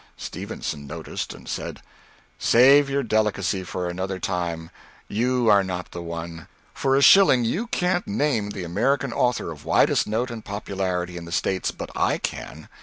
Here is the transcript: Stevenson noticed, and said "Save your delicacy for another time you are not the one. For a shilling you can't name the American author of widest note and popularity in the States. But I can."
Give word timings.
Stevenson 0.17 0.87
noticed, 0.87 1.31
and 1.31 1.47
said 1.47 1.79
"Save 2.39 2.89
your 2.89 3.03
delicacy 3.03 3.63
for 3.63 3.87
another 3.87 4.17
time 4.19 4.71
you 5.07 5.47
are 5.47 5.63
not 5.63 5.91
the 5.91 6.01
one. 6.01 6.47
For 6.73 6.95
a 6.95 7.03
shilling 7.03 7.45
you 7.45 7.67
can't 7.67 8.07
name 8.07 8.49
the 8.49 8.63
American 8.63 9.13
author 9.13 9.51
of 9.51 9.63
widest 9.63 10.07
note 10.07 10.31
and 10.31 10.43
popularity 10.43 11.17
in 11.17 11.25
the 11.25 11.31
States. 11.31 11.69
But 11.69 11.91
I 11.95 12.17
can." 12.17 12.67